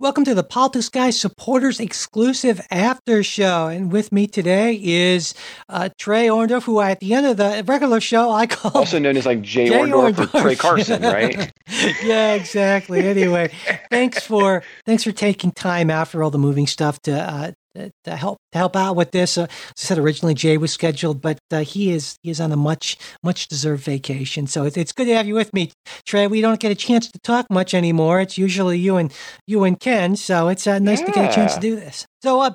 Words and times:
Welcome 0.00 0.24
to 0.26 0.34
the 0.36 0.44
Politics 0.44 0.88
Guys 0.88 1.20
supporters 1.20 1.80
exclusive 1.80 2.64
after 2.70 3.24
show. 3.24 3.66
And 3.66 3.90
with 3.90 4.12
me 4.12 4.28
today 4.28 4.78
is 4.80 5.34
uh, 5.68 5.88
Trey 5.98 6.28
Orndorff, 6.28 6.62
who 6.62 6.78
I, 6.78 6.92
at 6.92 7.00
the 7.00 7.14
end 7.14 7.26
of 7.26 7.36
the 7.36 7.64
regular 7.66 7.98
show 7.98 8.30
I 8.30 8.46
call 8.46 8.70
also 8.76 9.00
known 9.00 9.16
as 9.16 9.26
like 9.26 9.42
Jay, 9.42 9.66
Jay 9.66 9.74
Orndorff, 9.74 10.12
Orndorff 10.12 10.34
or 10.34 10.40
Trey 10.42 10.54
Carson, 10.54 11.02
right? 11.02 11.52
yeah, 12.04 12.34
exactly. 12.34 13.00
Anyway, 13.00 13.50
thanks 13.90 14.24
for 14.24 14.62
thanks 14.86 15.02
for 15.02 15.10
taking 15.10 15.50
time 15.50 15.90
after 15.90 16.22
all 16.22 16.30
the 16.30 16.38
moving 16.38 16.68
stuff 16.68 17.02
to 17.02 17.12
uh, 17.20 17.50
to 18.04 18.16
help 18.16 18.38
to 18.52 18.58
help 18.58 18.76
out 18.76 18.96
with 18.96 19.10
this. 19.10 19.38
Uh, 19.38 19.42
as 19.42 19.48
I 19.50 19.72
said, 19.76 19.98
originally 19.98 20.34
Jay 20.34 20.56
was 20.56 20.72
scheduled, 20.72 21.20
but 21.20 21.38
uh, 21.50 21.60
he 21.60 21.92
is 21.92 22.16
he 22.22 22.30
is 22.30 22.40
on 22.40 22.52
a 22.52 22.56
much 22.56 22.96
much 23.22 23.48
deserved 23.48 23.84
vacation. 23.84 24.46
So 24.46 24.64
it's, 24.64 24.76
it's 24.76 24.92
good 24.92 25.06
to 25.06 25.14
have 25.14 25.26
you 25.26 25.34
with 25.34 25.52
me, 25.52 25.70
Trey. 26.06 26.26
We 26.26 26.40
don't 26.40 26.60
get 26.60 26.72
a 26.72 26.74
chance 26.74 27.10
to 27.10 27.18
talk 27.20 27.46
much 27.50 27.74
anymore. 27.74 28.20
It's 28.20 28.38
usually 28.38 28.78
you 28.78 28.96
and 28.96 29.12
you 29.46 29.64
and 29.64 29.78
Ken. 29.78 30.16
So 30.16 30.48
it's 30.48 30.66
uh, 30.66 30.78
nice 30.78 31.00
yeah. 31.00 31.06
to 31.06 31.12
get 31.12 31.30
a 31.30 31.34
chance 31.34 31.54
to 31.54 31.60
do 31.60 31.76
this. 31.76 32.06
So 32.22 32.40
uh, 32.40 32.50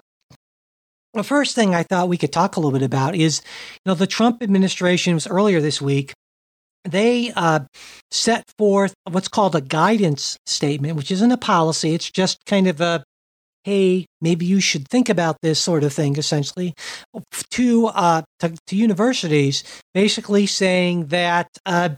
the 1.14 1.24
first 1.24 1.56
thing 1.56 1.76
I 1.76 1.84
thought 1.84 2.10
we 2.10 2.18
could 2.18 2.34
talk 2.34 2.56
a 2.56 2.60
little 2.60 2.78
bit 2.78 2.86
about 2.86 3.16
is, 3.16 3.42
you 3.86 3.92
know, 3.92 3.96
the 3.96 4.08
Trump 4.08 4.42
administration 4.42 5.14
was 5.14 5.28
earlier 5.28 5.62
this 5.62 5.82
week. 5.82 6.14
They 6.86 7.32
uh, 7.36 7.62
set 8.12 8.44
forth 8.58 8.94
what's 9.10 9.30
called 9.30 9.56
a 9.56 9.62
guidance 9.62 10.38
statement, 10.46 10.98
which 10.98 11.12
isn't 11.12 11.32
a 11.32 11.38
policy. 11.38 11.94
It's 11.94 12.12
just 12.12 12.46
kind 12.46 12.68
of 12.68 12.82
a 12.82 13.04
hey, 13.64 14.06
maybe 14.22 14.46
you 14.46 14.60
should 14.60 14.88
think 14.88 15.10
about 15.10 15.38
this 15.42 15.60
sort 15.60 15.84
of 15.84 15.94
thing, 15.94 16.18
essentially, 16.18 16.74
to 17.52 17.88
uh, 17.88 18.22
to, 18.40 18.56
to, 18.68 18.76
universities, 18.76 19.64
basically 19.94 20.46
saying 20.46 21.08
that 21.08 21.48
uh, 21.66 21.90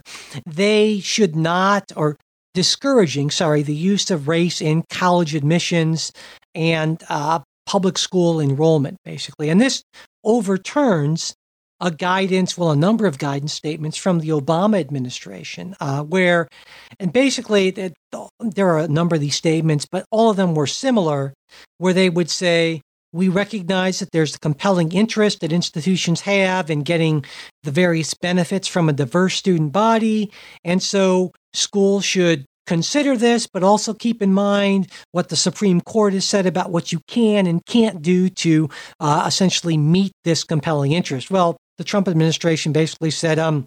they 0.46 1.00
should 1.00 1.34
not 1.36 1.90
or 1.96 2.16
discouraging, 2.54 3.30
sorry, 3.30 3.62
the 3.62 3.74
use 3.74 4.10
of 4.10 4.28
race 4.28 4.60
in 4.60 4.82
college 4.90 5.34
admissions 5.34 6.12
and 6.54 7.02
uh, 7.08 7.40
public 7.66 7.98
school 7.98 8.40
enrollment, 8.40 8.96
basically, 9.04 9.48
and 9.48 9.60
this 9.60 9.82
overturns 10.24 11.34
a 11.80 11.90
guidance, 11.90 12.56
well, 12.56 12.70
a 12.70 12.76
number 12.76 13.06
of 13.06 13.18
guidance 13.18 13.52
statements 13.52 13.96
from 13.96 14.20
the 14.20 14.30
Obama 14.30 14.80
administration, 14.80 15.76
uh, 15.80 16.02
where, 16.02 16.48
and 16.98 17.12
basically, 17.12 17.68
it, 17.68 17.94
there 18.40 18.68
are 18.68 18.78
a 18.78 18.88
number 18.88 19.14
of 19.14 19.20
these 19.20 19.36
statements, 19.36 19.86
but 19.86 20.04
all 20.10 20.30
of 20.30 20.36
them 20.36 20.54
were 20.54 20.66
similar, 20.66 21.34
where 21.78 21.92
they 21.92 22.08
would 22.08 22.30
say, 22.30 22.80
we 23.12 23.28
recognize 23.28 23.98
that 24.00 24.10
there's 24.12 24.34
a 24.34 24.38
compelling 24.38 24.92
interest 24.92 25.40
that 25.40 25.52
institutions 25.52 26.22
have 26.22 26.68
in 26.70 26.82
getting 26.82 27.24
the 27.62 27.70
various 27.70 28.12
benefits 28.14 28.68
from 28.68 28.88
a 28.88 28.92
diverse 28.92 29.36
student 29.36 29.72
body. 29.72 30.30
And 30.64 30.82
so 30.82 31.32
schools 31.54 32.04
should 32.04 32.44
consider 32.66 33.16
this, 33.16 33.46
but 33.46 33.62
also 33.62 33.94
keep 33.94 34.20
in 34.20 34.34
mind 34.34 34.88
what 35.12 35.28
the 35.28 35.36
Supreme 35.36 35.80
Court 35.80 36.12
has 36.12 36.26
said 36.26 36.46
about 36.46 36.70
what 36.70 36.92
you 36.92 37.00
can 37.06 37.46
and 37.46 37.64
can't 37.64 38.02
do 38.02 38.28
to 38.28 38.68
uh, 39.00 39.24
essentially 39.26 39.78
meet 39.78 40.12
this 40.24 40.44
compelling 40.44 40.92
interest. 40.92 41.30
Well, 41.30 41.56
the 41.78 41.84
Trump 41.84 42.08
administration 42.08 42.72
basically 42.72 43.10
said, 43.10 43.38
um, 43.38 43.64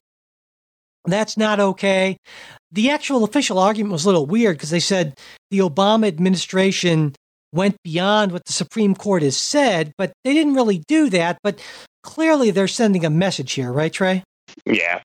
that's 1.06 1.38
not 1.38 1.60
okay. 1.60 2.18
The 2.72 2.90
actual 2.90 3.24
official 3.24 3.58
argument 3.60 3.94
was 3.94 4.06
a 4.06 4.08
little 4.08 4.26
weird 4.26 4.58
because 4.58 4.70
they 4.70 4.80
said 4.80 5.18
the 5.50 5.60
Obama 5.60 6.08
administration 6.08 7.16
went 7.52 7.78
beyond 7.84 8.32
what 8.32 8.46
the 8.46 8.54
Supreme 8.54 8.94
Court 8.94 9.24
has 9.24 9.38
said, 9.38 9.94
but 9.98 10.12
they 10.24 10.34
didn't 10.34 10.54
really 10.54 10.84
do 10.88 11.10
that. 11.10 11.40
But 11.42 11.64
clearly 12.04 12.52
they're 12.52 12.68
sending 12.68 13.06
a 13.06 13.10
message 13.10 13.54
here, 13.54 13.72
right, 13.72 13.92
Trey? 13.92 14.24
Yeah. 14.66 15.02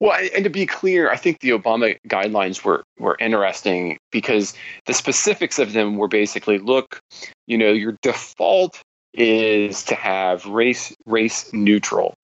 Well, 0.00 0.20
and 0.34 0.44
to 0.44 0.50
be 0.50 0.66
clear, 0.66 1.10
I 1.10 1.16
think 1.16 1.40
the 1.40 1.50
Obama 1.50 1.96
guidelines 2.08 2.64
were 2.64 2.84
were 2.98 3.16
interesting 3.20 3.96
because 4.10 4.54
the 4.86 4.94
specifics 4.94 5.58
of 5.58 5.72
them 5.72 5.96
were 5.96 6.08
basically 6.08 6.58
look, 6.58 7.00
you 7.46 7.56
know, 7.56 7.70
your 7.70 7.96
default 8.02 8.80
is 9.14 9.82
to 9.84 9.94
have 9.94 10.44
race 10.46 10.94
race 11.06 11.52
neutral 11.52 12.14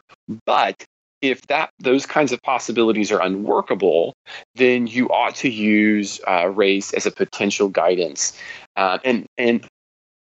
but 0.46 0.84
if 1.22 1.40
that 1.46 1.70
those 1.78 2.04
kinds 2.04 2.32
of 2.32 2.42
possibilities 2.42 3.10
are 3.10 3.20
unworkable, 3.20 4.12
then 4.54 4.86
you 4.86 5.08
ought 5.08 5.34
to 5.36 5.48
use 5.48 6.20
uh, 6.28 6.48
race 6.48 6.92
as 6.92 7.06
a 7.06 7.10
potential 7.10 7.68
guidance. 7.68 8.38
Uh, 8.76 8.98
and 9.04 9.26
and 9.38 9.66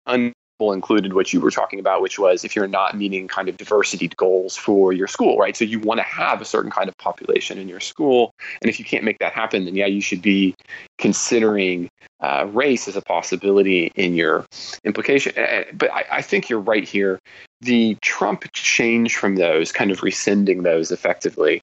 un- 0.06 0.34
included 0.60 1.14
what 1.14 1.32
you 1.32 1.40
were 1.40 1.52
talking 1.52 1.80
about, 1.80 2.02
which 2.02 2.18
was 2.18 2.44
if 2.44 2.56
you're 2.56 2.68
not 2.68 2.98
meeting 2.98 3.28
kind 3.28 3.48
of 3.48 3.58
diversity 3.58 4.10
goals 4.18 4.58
for 4.58 4.92
your 4.92 5.08
school, 5.08 5.38
right? 5.38 5.56
So 5.56 5.64
you 5.64 5.80
want 5.80 6.00
to 6.00 6.04
have 6.04 6.42
a 6.42 6.46
certain 6.46 6.72
kind 6.72 6.90
of 6.90 6.98
population 6.98 7.58
in 7.58 7.68
your 7.68 7.80
school. 7.80 8.32
And 8.62 8.70
if 8.70 8.80
you 8.80 8.86
can't 8.86 9.04
make 9.04 9.20
that 9.20 9.34
happen, 9.34 9.66
then 9.66 9.76
yeah, 9.76 9.86
you 9.86 10.02
should 10.02 10.22
be 10.22 10.56
considering 10.98 11.90
uh, 12.22 12.48
race 12.52 12.88
as 12.88 12.96
a 12.96 13.02
possibility 13.02 13.92
in 13.96 14.16
your 14.16 14.46
implication. 14.84 15.34
But 15.74 15.92
I, 15.92 16.06
I 16.12 16.22
think 16.22 16.50
you're 16.50 16.60
right 16.60 16.88
here 16.88 17.20
the 17.62 17.98
Trump 18.02 18.46
change 18.54 19.16
from 19.16 19.36
those, 19.36 19.72
kind 19.72 19.92
of 19.92 20.04
rescinding 20.04 20.64
those 20.64 20.92
effectively, 20.92 21.62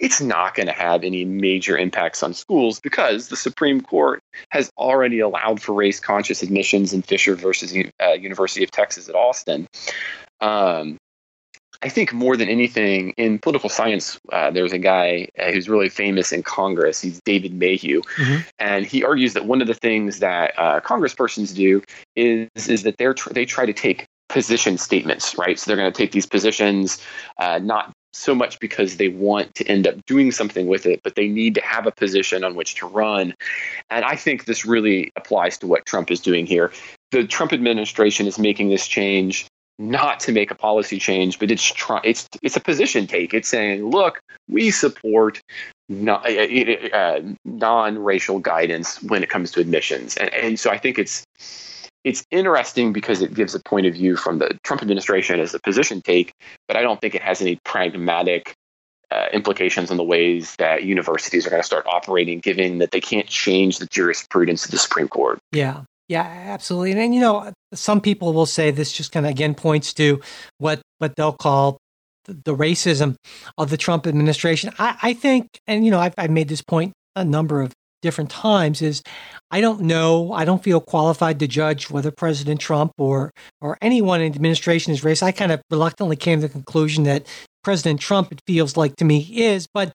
it's 0.00 0.20
not 0.20 0.54
going 0.54 0.66
to 0.66 0.72
have 0.72 1.04
any 1.04 1.24
major 1.24 1.76
impacts 1.78 2.22
on 2.22 2.34
schools 2.34 2.80
because 2.80 3.28
the 3.28 3.36
Supreme 3.36 3.80
Court 3.80 4.20
has 4.50 4.70
already 4.76 5.20
allowed 5.20 5.62
for 5.62 5.72
race 5.72 6.00
conscious 6.00 6.42
admissions 6.42 6.92
in 6.92 7.02
Fisher 7.02 7.34
versus 7.36 7.74
uh, 8.02 8.12
University 8.12 8.64
of 8.64 8.70
Texas 8.70 9.08
at 9.08 9.14
Austin. 9.14 9.68
Um, 10.40 10.98
I 11.82 11.88
think 11.88 12.12
more 12.12 12.36
than 12.36 12.48
anything 12.48 13.10
in 13.10 13.38
political 13.38 13.68
science, 13.68 14.18
uh, 14.32 14.50
there's 14.50 14.72
a 14.72 14.78
guy 14.78 15.28
uh, 15.38 15.52
who's 15.52 15.68
really 15.68 15.88
famous 15.88 16.32
in 16.32 16.42
Congress. 16.42 17.00
He's 17.00 17.20
David 17.24 17.54
Mayhew, 17.54 18.00
mm-hmm. 18.00 18.40
and 18.58 18.86
he 18.86 19.04
argues 19.04 19.34
that 19.34 19.44
one 19.44 19.60
of 19.60 19.66
the 19.66 19.74
things 19.74 20.20
that 20.20 20.58
uh, 20.58 20.80
Congresspersons 20.80 21.54
do 21.54 21.82
is 22.16 22.48
is 22.68 22.82
that 22.84 22.96
they're 22.96 23.14
tr- 23.14 23.32
they 23.32 23.44
try 23.44 23.66
to 23.66 23.74
take 23.74 24.06
position 24.36 24.76
statements, 24.76 25.38
right? 25.38 25.58
So 25.58 25.66
they're 25.66 25.78
going 25.78 25.90
to 25.90 25.96
take 25.96 26.12
these 26.12 26.26
positions, 26.26 27.02
uh, 27.38 27.58
not 27.58 27.90
so 28.12 28.34
much 28.34 28.60
because 28.60 28.98
they 28.98 29.08
want 29.08 29.54
to 29.54 29.66
end 29.66 29.86
up 29.86 29.94
doing 30.04 30.30
something 30.30 30.66
with 30.66 30.84
it, 30.84 31.00
but 31.02 31.14
they 31.14 31.26
need 31.26 31.54
to 31.54 31.62
have 31.62 31.86
a 31.86 31.90
position 31.90 32.44
on 32.44 32.54
which 32.54 32.74
to 32.74 32.86
run. 32.86 33.32
And 33.88 34.04
I 34.04 34.14
think 34.14 34.44
this 34.44 34.66
really 34.66 35.10
applies 35.16 35.56
to 35.58 35.66
what 35.66 35.86
Trump 35.86 36.10
is 36.10 36.20
doing 36.20 36.44
here. 36.44 36.70
The 37.12 37.26
Trump 37.26 37.54
administration 37.54 38.26
is 38.26 38.38
making 38.38 38.68
this 38.68 38.86
change 38.86 39.46
not 39.78 40.20
to 40.20 40.32
make 40.32 40.50
a 40.50 40.54
policy 40.54 40.98
change, 40.98 41.38
but 41.38 41.50
it's 41.50 41.64
try, 41.64 42.02
it's 42.04 42.28
it's 42.42 42.56
a 42.56 42.60
position 42.60 43.06
take. 43.06 43.32
It's 43.32 43.48
saying, 43.48 43.86
look, 43.86 44.20
we 44.50 44.70
support 44.70 45.40
non, 45.88 46.20
uh, 46.26 46.94
uh 46.94 47.20
non-racial 47.46 48.40
guidance 48.40 49.02
when 49.02 49.22
it 49.22 49.30
comes 49.30 49.50
to 49.52 49.60
admissions, 49.60 50.18
and 50.18 50.32
and 50.34 50.60
so 50.60 50.70
I 50.70 50.76
think 50.76 50.98
it's 50.98 51.24
it's 52.06 52.24
interesting 52.30 52.92
because 52.92 53.20
it 53.20 53.34
gives 53.34 53.52
a 53.56 53.60
point 53.60 53.84
of 53.84 53.94
view 53.94 54.16
from 54.16 54.38
the 54.38 54.56
Trump 54.62 54.80
administration 54.80 55.40
as 55.40 55.54
a 55.54 55.58
position 55.58 56.00
take, 56.00 56.32
but 56.68 56.76
I 56.76 56.82
don't 56.82 57.00
think 57.00 57.16
it 57.16 57.22
has 57.22 57.40
any 57.40 57.58
pragmatic 57.64 58.54
uh, 59.10 59.26
implications 59.32 59.90
on 59.90 59.96
the 59.96 60.04
ways 60.04 60.54
that 60.58 60.84
universities 60.84 61.48
are 61.48 61.50
going 61.50 61.60
to 61.60 61.66
start 61.66 61.84
operating, 61.88 62.38
given 62.38 62.78
that 62.78 62.92
they 62.92 63.00
can't 63.00 63.26
change 63.26 63.80
the 63.80 63.86
jurisprudence 63.86 64.64
of 64.64 64.70
the 64.70 64.78
Supreme 64.78 65.08
Court. 65.08 65.40
Yeah. 65.50 65.82
Yeah, 66.08 66.22
absolutely. 66.22 66.92
And, 66.92 67.00
and 67.00 67.12
you 67.12 67.20
know, 67.20 67.52
some 67.74 68.00
people 68.00 68.32
will 68.32 68.46
say 68.46 68.70
this 68.70 68.92
just 68.92 69.10
kind 69.10 69.26
of 69.26 69.30
again 69.30 69.56
points 69.56 69.92
to 69.94 70.20
what 70.58 70.80
what 70.98 71.16
they'll 71.16 71.32
call 71.32 71.76
the 72.26 72.54
racism 72.54 73.16
of 73.58 73.70
the 73.70 73.76
Trump 73.76 74.06
administration. 74.06 74.72
I, 74.78 74.96
I 75.02 75.12
think, 75.12 75.48
and 75.66 75.84
you 75.84 75.90
know, 75.90 75.98
I've, 75.98 76.14
I've 76.16 76.30
made 76.30 76.46
this 76.46 76.62
point 76.62 76.92
a 77.16 77.24
number 77.24 77.60
of 77.60 77.72
different 78.02 78.30
times 78.30 78.82
is 78.82 79.02
I 79.50 79.60
don't 79.60 79.82
know, 79.82 80.32
I 80.32 80.44
don't 80.44 80.62
feel 80.62 80.80
qualified 80.80 81.38
to 81.40 81.46
judge 81.46 81.90
whether 81.90 82.10
President 82.10 82.60
Trump 82.60 82.92
or 82.98 83.30
or 83.60 83.78
anyone 83.80 84.20
in 84.20 84.32
the 84.32 84.36
administration 84.36 84.92
is 84.92 85.02
racist. 85.02 85.22
I 85.22 85.32
kind 85.32 85.52
of 85.52 85.62
reluctantly 85.70 86.16
came 86.16 86.40
to 86.40 86.48
the 86.48 86.52
conclusion 86.52 87.04
that 87.04 87.26
President 87.62 88.00
Trump, 88.00 88.32
it 88.32 88.40
feels 88.46 88.76
like 88.76 88.96
to 88.96 89.04
me, 89.04 89.20
is. 89.20 89.66
But 89.72 89.92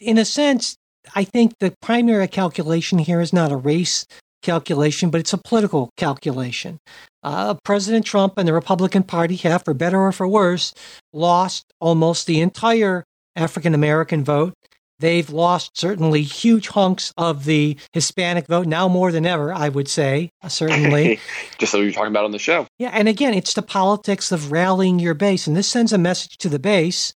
in 0.00 0.18
a 0.18 0.24
sense, 0.24 0.76
I 1.14 1.24
think 1.24 1.54
the 1.60 1.74
primary 1.82 2.28
calculation 2.28 2.98
here 2.98 3.20
is 3.20 3.32
not 3.32 3.52
a 3.52 3.56
race 3.56 4.06
calculation, 4.42 5.10
but 5.10 5.20
it's 5.20 5.32
a 5.32 5.38
political 5.38 5.90
calculation. 5.96 6.78
Uh, 7.22 7.54
President 7.64 8.04
Trump 8.04 8.34
and 8.36 8.46
the 8.46 8.52
Republican 8.52 9.04
Party 9.04 9.36
have, 9.36 9.64
for 9.64 9.74
better 9.74 10.00
or 10.00 10.12
for 10.12 10.26
worse, 10.26 10.74
lost 11.12 11.64
almost 11.80 12.26
the 12.26 12.40
entire 12.40 13.04
African 13.36 13.74
American 13.74 14.24
vote. 14.24 14.54
They've 15.02 15.28
lost 15.28 15.76
certainly 15.76 16.22
huge 16.22 16.68
hunks 16.68 17.12
of 17.18 17.44
the 17.44 17.76
Hispanic 17.92 18.46
vote 18.46 18.68
now 18.68 18.86
more 18.86 19.10
than 19.10 19.26
ever, 19.26 19.52
I 19.52 19.68
would 19.68 19.88
say, 19.88 20.30
uh, 20.42 20.48
certainly. 20.48 21.18
Just 21.58 21.72
so 21.72 21.80
you're 21.80 21.90
talking 21.90 22.12
about 22.12 22.24
on 22.24 22.30
the 22.30 22.38
show. 22.38 22.68
Yeah. 22.78 22.90
And 22.92 23.08
again, 23.08 23.34
it's 23.34 23.54
the 23.54 23.62
politics 23.62 24.30
of 24.30 24.52
rallying 24.52 25.00
your 25.00 25.14
base. 25.14 25.48
And 25.48 25.56
this 25.56 25.66
sends 25.66 25.92
a 25.92 25.98
message 25.98 26.38
to 26.38 26.48
the 26.48 26.60
base 26.60 27.14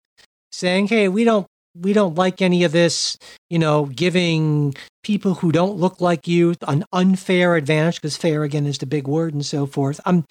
saying, 0.51 0.87
hey, 0.87 1.07
we 1.09 1.23
don't 1.23 1.45
we 1.75 1.93
don't 1.93 2.15
like 2.15 2.41
any 2.41 2.63
of 2.63 2.71
this, 2.71 3.19
you 3.51 3.59
know, 3.59 3.85
giving 3.85 4.73
people 5.03 5.35
who 5.35 5.51
don't 5.51 5.77
look 5.77 6.01
like 6.01 6.27
you 6.27 6.55
an 6.67 6.85
unfair 6.91 7.55
advantage, 7.55 7.97
because 7.97 8.17
fair 8.17 8.43
again 8.43 8.65
is 8.65 8.79
the 8.79 8.87
big 8.87 9.07
word 9.07 9.35
and 9.35 9.45
so 9.45 9.67
forth. 9.67 10.01
Um, 10.05 10.25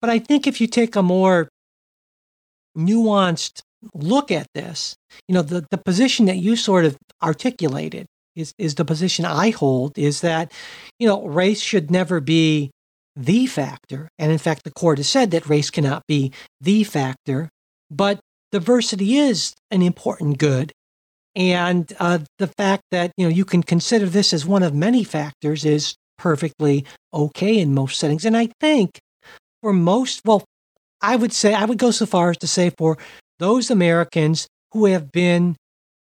but 0.00 0.10
I 0.10 0.18
think 0.18 0.48
if 0.48 0.60
you 0.60 0.66
take 0.66 0.96
a 0.96 1.02
more 1.04 1.48
nuanced 2.76 3.62
look 3.94 4.30
at 4.30 4.46
this, 4.54 4.96
you 5.28 5.34
know, 5.34 5.42
the, 5.42 5.66
the 5.70 5.78
position 5.78 6.26
that 6.26 6.36
you 6.36 6.56
sort 6.56 6.84
of 6.84 6.96
articulated 7.22 8.06
is 8.36 8.52
is 8.58 8.74
the 8.74 8.84
position 8.84 9.24
I 9.24 9.50
hold 9.50 9.98
is 9.98 10.20
that 10.20 10.52
you 10.98 11.08
know 11.08 11.26
race 11.26 11.60
should 11.60 11.90
never 11.90 12.20
be 12.20 12.70
the 13.16 13.46
factor, 13.46 14.10
and 14.18 14.30
in 14.30 14.38
fact, 14.38 14.64
the 14.64 14.70
court 14.70 14.98
has 14.98 15.08
said 15.08 15.30
that 15.30 15.48
race 15.48 15.70
cannot 15.70 16.02
be 16.06 16.32
the 16.60 16.84
factor, 16.84 17.48
but 17.90 18.20
diversity 18.52 19.16
is 19.16 19.54
an 19.70 19.82
important 19.82 20.38
good. 20.38 20.72
And 21.34 21.92
uh, 21.98 22.20
the 22.38 22.46
fact 22.46 22.84
that 22.90 23.12
you 23.16 23.26
know 23.26 23.34
you 23.34 23.44
can 23.44 23.62
consider 23.62 24.06
this 24.06 24.32
as 24.32 24.46
one 24.46 24.62
of 24.62 24.74
many 24.74 25.02
factors 25.02 25.64
is 25.64 25.96
perfectly 26.18 26.84
okay 27.12 27.58
in 27.58 27.74
most 27.74 27.98
settings. 27.98 28.24
And 28.24 28.36
I 28.36 28.48
think 28.60 28.98
for 29.62 29.72
most, 29.72 30.22
well, 30.24 30.44
I 31.02 31.16
would 31.16 31.32
say 31.32 31.54
I 31.54 31.64
would 31.64 31.78
go 31.78 31.90
so 31.90 32.06
far 32.06 32.30
as 32.30 32.38
to 32.38 32.46
say 32.46 32.70
for 32.70 32.96
those 33.38 33.70
Americans 33.70 34.46
who 34.72 34.86
have 34.86 35.12
been 35.12 35.56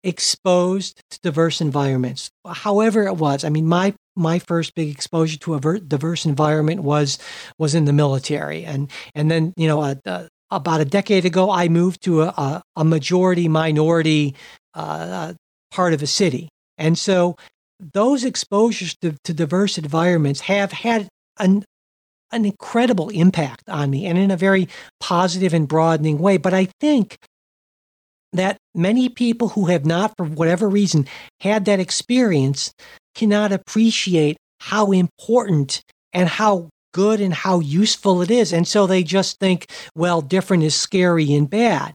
exposed 0.03 1.01
to 1.09 1.19
diverse 1.23 1.61
environments, 1.61 2.29
however 2.45 3.03
it 3.03 3.15
was. 3.15 3.43
I 3.43 3.49
mean, 3.49 3.67
my 3.67 3.93
my 4.15 4.39
first 4.39 4.75
big 4.75 4.89
exposure 4.89 5.37
to 5.39 5.55
a 5.55 5.79
diverse 5.79 6.25
environment 6.25 6.83
was 6.83 7.17
was 7.57 7.73
in 7.73 7.85
the 7.85 7.93
military, 7.93 8.65
and 8.65 8.91
and 9.15 9.31
then 9.31 9.53
you 9.57 9.67
know 9.67 9.81
uh, 9.81 10.27
about 10.51 10.81
a 10.81 10.85
decade 10.85 11.25
ago, 11.25 11.49
I 11.49 11.67
moved 11.67 12.03
to 12.03 12.23
a, 12.23 12.61
a 12.75 12.83
majority 12.83 13.47
minority 13.47 14.35
uh, 14.75 14.79
uh, 14.79 15.33
part 15.71 15.93
of 15.93 16.01
a 16.01 16.07
city, 16.07 16.49
and 16.77 16.97
so 16.97 17.35
those 17.79 18.23
exposures 18.23 18.95
to, 19.01 19.15
to 19.23 19.33
diverse 19.33 19.77
environments 19.77 20.41
have 20.41 20.71
had 20.71 21.07
an 21.37 21.65
an 22.33 22.45
incredible 22.45 23.09
impact 23.09 23.69
on 23.69 23.89
me 23.89 24.05
and 24.05 24.17
in 24.17 24.31
a 24.31 24.37
very 24.37 24.67
positive 24.99 25.53
and 25.53 25.67
broadening 25.67 26.19
way. 26.19 26.37
But 26.37 26.53
I 26.53 26.67
think 26.79 27.17
that 28.33 28.57
many 28.73 29.09
people 29.09 29.49
who 29.49 29.65
have 29.65 29.85
not, 29.85 30.13
for 30.17 30.25
whatever 30.25 30.67
reason, 30.67 31.07
had 31.41 31.65
that 31.65 31.79
experience 31.79 32.73
cannot 33.15 33.51
appreciate 33.51 34.37
how 34.59 34.91
important 34.91 35.83
and 36.13 36.27
how 36.27 36.69
good 36.93 37.21
and 37.21 37.33
how 37.33 37.59
useful 37.59 38.21
it 38.21 38.31
is. 38.31 38.53
And 38.53 38.67
so 38.67 38.87
they 38.87 39.03
just 39.03 39.39
think, 39.39 39.67
well, 39.95 40.21
different 40.21 40.63
is 40.63 40.75
scary 40.75 41.33
and 41.33 41.49
bad. 41.49 41.93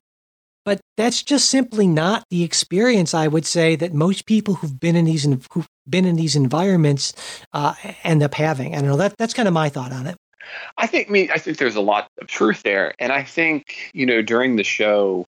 But 0.65 0.81
that's 0.99 1.23
just 1.23 1.49
simply 1.49 1.87
not 1.87 2.25
the 2.31 2.45
experience, 2.45 3.15
I 3.15 3.27
would 3.27 3.47
say, 3.47 3.75
that 3.77 3.95
most 3.95 4.27
people 4.27 4.55
who've 4.55 4.79
been 4.79 4.97
in 4.97 5.07
these 5.07 5.25
who've 5.25 5.67
been 5.89 6.05
in 6.05 6.17
these 6.17 6.37
environments 6.37 7.15
uh, 7.55 7.75
end 8.05 8.23
up 8.23 8.35
having. 8.35 8.75
I 8.75 8.81
don't 8.81 8.91
know. 8.91 8.97
That 8.99 9.15
that's 9.17 9.33
kind 9.33 9.49
of 9.49 9.55
my 9.55 9.71
thought 9.71 9.93
on 9.93 10.07
it. 10.07 10.17
I 10.77 10.87
think 10.87 11.11
me. 11.11 11.31
I 11.31 11.39
think 11.39 11.59
there's 11.59 11.77
a 11.77 11.81
lot 11.81 12.09
of 12.21 12.27
truth 12.27 12.63
there, 12.63 12.95
and 12.99 13.13
I 13.13 13.23
think 13.23 13.91
you 13.93 14.07
know 14.07 14.23
during 14.23 14.57
the 14.57 14.65
show, 14.65 15.27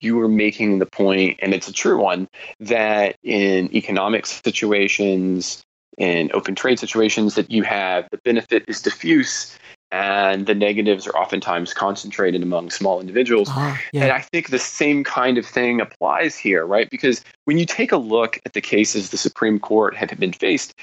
you 0.00 0.16
were 0.16 0.28
making 0.28 0.78
the 0.78 0.86
point, 0.86 1.38
and 1.42 1.54
it's 1.54 1.68
a 1.68 1.72
true 1.72 2.00
one, 2.00 2.28
that 2.60 3.16
in 3.22 3.74
economic 3.74 4.26
situations, 4.26 5.62
in 5.98 6.30
open 6.34 6.54
trade 6.54 6.78
situations, 6.78 7.34
that 7.34 7.50
you 7.50 7.62
have 7.62 8.08
the 8.10 8.18
benefit 8.24 8.64
is 8.68 8.80
diffuse 8.82 9.58
and 9.92 10.46
the 10.46 10.54
negatives 10.54 11.06
are 11.06 11.16
oftentimes 11.16 11.74
concentrated 11.74 12.42
among 12.42 12.70
small 12.70 13.00
individuals. 13.00 13.48
Uh, 13.50 13.76
yeah. 13.92 14.04
And 14.04 14.12
I 14.12 14.20
think 14.20 14.50
the 14.50 14.58
same 14.58 15.02
kind 15.02 15.36
of 15.36 15.44
thing 15.44 15.80
applies 15.80 16.36
here, 16.36 16.64
right? 16.64 16.88
Because 16.90 17.24
when 17.44 17.58
you 17.58 17.66
take 17.66 17.90
a 17.90 17.96
look 17.96 18.38
at 18.46 18.52
the 18.52 18.60
cases 18.60 19.10
the 19.10 19.16
Supreme 19.16 19.58
Court 19.58 19.96
have 19.96 20.10
been 20.18 20.32
faced, 20.32 20.74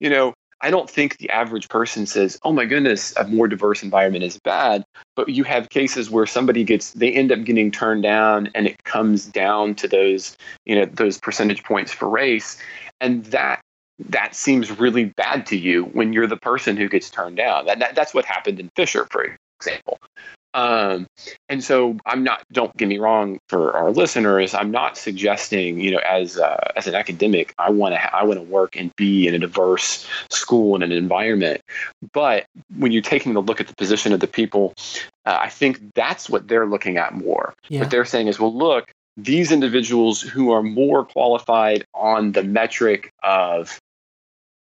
you 0.00 0.10
know, 0.10 0.34
I 0.60 0.70
don't 0.70 0.88
think 0.88 1.18
the 1.18 1.30
average 1.30 1.68
person 1.68 2.06
says, 2.06 2.38
"Oh 2.42 2.52
my 2.52 2.64
goodness, 2.64 3.14
a 3.16 3.26
more 3.26 3.46
diverse 3.46 3.82
environment 3.82 4.24
is 4.24 4.38
bad." 4.38 4.84
But 5.14 5.28
you 5.28 5.44
have 5.44 5.68
cases 5.68 6.10
where 6.10 6.26
somebody 6.26 6.64
gets 6.64 6.92
they 6.92 7.12
end 7.12 7.32
up 7.32 7.44
getting 7.44 7.70
turned 7.70 8.02
down 8.02 8.50
and 8.54 8.66
it 8.66 8.82
comes 8.84 9.26
down 9.26 9.74
to 9.76 9.88
those, 9.88 10.36
you 10.64 10.74
know, 10.76 10.86
those 10.86 11.18
percentage 11.18 11.62
points 11.64 11.92
for 11.92 12.08
race. 12.08 12.58
And 13.00 13.24
that 13.26 13.60
that 13.98 14.34
seems 14.34 14.78
really 14.78 15.06
bad 15.16 15.46
to 15.46 15.56
you 15.56 15.84
when 15.84 16.12
you're 16.12 16.26
the 16.26 16.36
person 16.36 16.76
who 16.76 16.88
gets 16.88 17.10
turned 17.10 17.36
down. 17.36 17.66
That, 17.66 17.78
that 17.80 17.94
that's 17.94 18.14
what 18.14 18.24
happened 18.24 18.60
in 18.60 18.70
Fisher, 18.76 19.06
for 19.10 19.36
example. 19.60 19.98
Um, 20.56 21.06
and 21.50 21.62
so 21.62 21.98
I'm 22.06 22.24
not. 22.24 22.42
Don't 22.50 22.74
get 22.78 22.88
me 22.88 22.98
wrong. 22.98 23.38
For 23.48 23.76
our 23.76 23.90
listeners, 23.90 24.54
I'm 24.54 24.70
not 24.70 24.96
suggesting, 24.96 25.78
you 25.78 25.90
know, 25.90 25.98
as 25.98 26.38
uh, 26.38 26.72
as 26.76 26.86
an 26.86 26.94
academic, 26.94 27.54
I 27.58 27.70
want 27.70 27.94
to 27.94 27.98
ha- 27.98 28.10
I 28.12 28.24
want 28.24 28.38
to 28.38 28.42
work 28.42 28.74
and 28.74 28.90
be 28.96 29.28
in 29.28 29.34
a 29.34 29.38
diverse 29.38 30.08
school 30.30 30.74
and 30.74 30.82
an 30.82 30.92
environment. 30.92 31.60
But 32.14 32.46
when 32.74 32.90
you're 32.90 33.02
taking 33.02 33.36
a 33.36 33.40
look 33.40 33.60
at 33.60 33.68
the 33.68 33.74
position 33.74 34.14
of 34.14 34.20
the 34.20 34.26
people, 34.26 34.72
uh, 35.26 35.38
I 35.42 35.50
think 35.50 35.94
that's 35.94 36.30
what 36.30 36.48
they're 36.48 36.66
looking 36.66 36.96
at 36.96 37.12
more. 37.12 37.52
Yeah. 37.68 37.80
What 37.80 37.90
they're 37.90 38.06
saying 38.06 38.28
is, 38.28 38.40
well, 38.40 38.54
look, 38.56 38.90
these 39.18 39.52
individuals 39.52 40.22
who 40.22 40.52
are 40.52 40.62
more 40.62 41.04
qualified 41.04 41.84
on 41.94 42.32
the 42.32 42.42
metric 42.42 43.12
of 43.22 43.78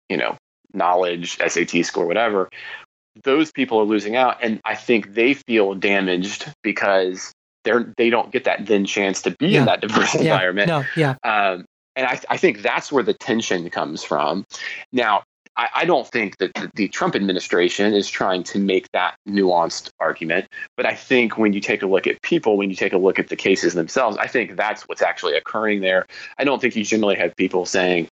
you 0.09 0.17
know, 0.17 0.37
knowledge, 0.73 1.39
SAT 1.39 1.85
score, 1.85 2.07
whatever, 2.07 2.51
those 3.23 3.53
people 3.53 3.79
are 3.81 3.85
losing 3.85 4.17
out. 4.17 4.39
And 4.41 4.61
I 4.65 4.75
think 4.75 5.15
they 5.15 5.35
feel 5.35 5.75
damaged 5.75 6.53
because 6.63 7.33
they're 7.65 7.93
they 7.97 8.11
don't 8.11 8.33
get 8.33 8.45
that 8.45 8.67
then 8.67 8.85
chance 8.85 9.23
to 9.23 9.31
be 9.33 9.49
yeah. 9.49 9.61
in 9.61 9.67
that 9.67 9.81
diverse 9.81 10.15
yeah. 10.15 10.21
environment. 10.21 10.69
No, 10.69 10.85
yeah. 10.97 11.15
Um, 11.23 11.65
and 11.97 12.07
I, 12.07 12.21
I 12.29 12.37
think 12.37 12.63
that's 12.63 12.91
where 12.91 13.05
the 13.05 13.15
tension 13.15 13.71
comes 13.71 14.03
from. 14.03 14.45
Now, 14.93 15.23
I, 15.57 15.69
I 15.75 15.85
don't 15.85 16.09
think 16.09 16.39
that 16.39 16.53
the, 16.55 16.71
the, 16.75 16.89
Trump 16.89 17.15
administration 17.15 17.95
is 17.95 18.09
trying 18.09 18.43
to 18.45 18.59
make 18.59 18.91
that 18.93 19.15
nuanced 19.29 19.91
argument, 20.01 20.47
but 20.77 20.87
I 20.87 20.95
think 20.95 21.39
when 21.39 21.53
you 21.53 21.61
take 21.61 21.83
a 21.83 21.87
look 21.87 22.09
at 22.09 22.21
people, 22.23 22.57
when 22.57 22.71
you 22.71 22.77
take 22.77 22.93
a 22.93 22.99
look 22.99 23.21
at 23.21 23.29
the 23.29 23.37
cases 23.37 23.75
themselves, 23.75 24.17
I 24.17 24.27
think 24.27 24.57
that's 24.57 24.83
what's 24.83 25.03
actually 25.03 25.37
occurring 25.37 25.81
there. 25.81 26.07
I 26.39 26.45
don't 26.45 26.61
think 26.61 26.75
you 26.75 26.85
generally 26.85 27.17
have 27.17 27.37
people 27.37 27.67
saying, 27.67 28.09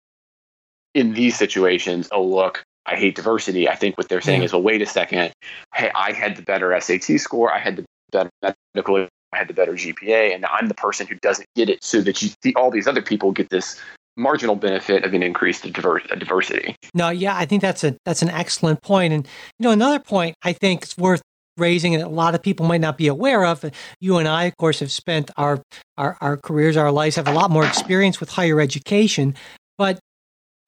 in 0.94 1.14
these 1.14 1.38
situations, 1.38 2.08
oh, 2.10 2.24
look, 2.24 2.64
I 2.88 2.96
hate 2.96 3.14
diversity. 3.14 3.68
I 3.68 3.74
think 3.74 3.98
what 3.98 4.08
they're 4.08 4.20
saying 4.20 4.40
yeah. 4.40 4.46
is, 4.46 4.52
well, 4.52 4.62
wait 4.62 4.80
a 4.80 4.86
second. 4.86 5.32
Hey, 5.74 5.90
I 5.94 6.12
had 6.12 6.36
the 6.36 6.42
better 6.42 6.78
SAT 6.80 7.20
score. 7.20 7.52
I 7.52 7.58
had 7.58 7.76
the 7.76 7.84
better 8.10 8.30
medical. 8.74 9.06
I 9.32 9.36
had 9.36 9.48
the 9.48 9.54
better 9.54 9.72
GPA, 9.72 10.34
and 10.34 10.46
I'm 10.46 10.68
the 10.68 10.74
person 10.74 11.06
who 11.06 11.16
doesn't 11.16 11.46
get 11.54 11.68
it. 11.68 11.84
So 11.84 12.00
that 12.00 12.22
you, 12.22 12.30
see 12.42 12.54
all 12.54 12.70
these 12.70 12.86
other 12.86 13.02
people 13.02 13.32
get 13.32 13.50
this 13.50 13.78
marginal 14.16 14.56
benefit 14.56 15.04
of 15.04 15.12
an 15.12 15.22
increased 15.22 15.70
diversity. 15.70 16.74
No, 16.94 17.10
yeah, 17.10 17.36
I 17.36 17.44
think 17.44 17.60
that's 17.60 17.84
a 17.84 17.96
that's 18.06 18.22
an 18.22 18.30
excellent 18.30 18.82
point. 18.82 19.12
And 19.12 19.26
you 19.58 19.64
know, 19.64 19.70
another 19.70 20.00
point 20.00 20.34
I 20.42 20.54
think 20.54 20.84
is 20.84 20.96
worth 20.96 21.20
raising 21.58 21.94
and 21.94 22.02
a 22.02 22.08
lot 22.08 22.34
of 22.34 22.42
people 22.42 22.66
might 22.66 22.80
not 22.80 22.96
be 22.96 23.08
aware 23.08 23.44
of. 23.44 23.64
You 24.00 24.16
and 24.16 24.28
I, 24.28 24.44
of 24.44 24.56
course, 24.56 24.80
have 24.80 24.92
spent 24.92 25.30
our, 25.36 25.60
our, 25.96 26.16
our 26.20 26.36
careers, 26.36 26.76
our 26.76 26.92
lives, 26.92 27.16
have 27.16 27.28
a 27.28 27.32
lot 27.32 27.50
more 27.50 27.66
experience 27.66 28.20
with 28.20 28.30
higher 28.30 28.60
education. 28.60 29.34
But 29.76 29.98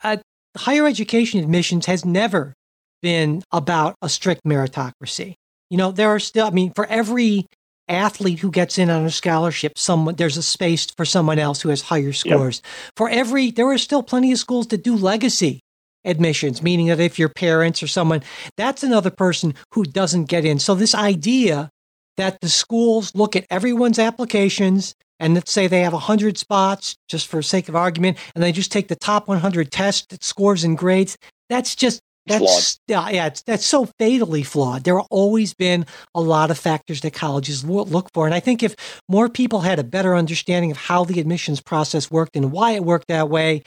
uh, 0.03 0.19
higher 0.57 0.87
education 0.87 1.41
admissions 1.41 1.87
has 1.87 2.05
never 2.05 2.55
been 3.03 3.43
about 3.53 3.97
a 4.03 4.09
strict 4.09 4.43
meritocracy. 4.45 5.35
You 5.71 5.79
know, 5.79 5.93
there 5.93 6.09
are 6.09 6.19
still, 6.19 6.47
I 6.47 6.51
mean, 6.51 6.73
for 6.75 6.87
every 6.87 7.47
athlete 7.89 8.39
who 8.39 8.51
gets 8.51 8.79
in 8.79 8.91
on 8.91 9.05
a 9.05 9.11
scholarship, 9.11 9.73
someone 9.77 10.15
there's 10.17 10.37
a 10.37 10.43
space 10.43 10.87
for 10.97 11.05
someone 11.05 11.39
else 11.39 11.61
who 11.61 11.69
has 11.69 11.83
higher 11.83 12.13
scores. 12.13 12.63
Yep. 12.65 12.93
For 12.97 13.09
every, 13.09 13.51
there 13.51 13.69
are 13.69 13.79
still 13.79 14.03
plenty 14.03 14.33
of 14.33 14.39
schools 14.39 14.69
that 14.69 14.85
do 14.85 14.97
legacy 14.97 15.61
admissions, 16.05 16.63
meaning 16.63 16.87
that 16.87 17.01
if 17.01 17.19
your 17.19 17.29
parents 17.29 17.83
or 17.83 17.87
someone, 17.87 18.23
that's 18.57 18.83
another 18.83 19.11
person 19.11 19.55
who 19.75 19.85
doesn't 19.85 20.25
get 20.25 20.45
in. 20.45 20.59
So 20.59 20.75
this 20.75 20.95
idea 20.95 21.71
that 22.17 22.41
the 22.41 22.49
schools 22.49 23.15
look 23.15 23.37
at 23.37 23.47
everyone's 23.51 23.99
applications 23.99 24.95
and 25.21 25.35
let's 25.35 25.53
say 25.53 25.67
they 25.67 25.83
have 25.83 25.93
100 25.93 26.39
spots, 26.39 26.97
just 27.09 27.29
for 27.29 27.43
sake 27.43 27.69
of 27.69 27.77
argument, 27.77 28.19
and 28.35 28.43
they 28.43 28.51
just 28.51 28.73
take 28.73 28.89
the 28.89 28.97
top 28.97 29.29
100 29.29 29.71
test 29.71 30.23
scores 30.25 30.65
and 30.65 30.77
grades, 30.77 31.17
that's 31.49 31.77
just 31.77 32.01
that's 32.27 32.79
flawed. 32.89 33.07
Uh, 33.07 33.11
yeah, 33.13 33.27
it's, 33.27 33.43
that's 33.43 33.65
so 33.65 33.89
fatally 33.99 34.43
flawed. 34.43 34.85
There 34.85 34.97
have 34.97 35.07
always 35.11 35.55
been 35.55 35.87
a 36.15 36.21
lot 36.21 36.51
of 36.51 36.59
factors 36.59 37.01
that 37.03 37.13
colleges 37.13 37.65
look 37.65 38.09
for, 38.13 38.27
and 38.27 38.35
I 38.35 38.41
think 38.41 38.63
if 38.63 38.75
more 39.09 39.29
people 39.29 39.61
had 39.61 39.79
a 39.79 39.85
better 39.85 40.17
understanding 40.17 40.71
of 40.71 40.77
how 40.77 41.05
the 41.05 41.21
admissions 41.21 41.61
process 41.61 42.11
worked 42.11 42.37
and 42.37 42.51
why 42.51 42.73
it 42.73 42.85
worked 42.85 43.09
that 43.09 43.29
way, 43.29 43.63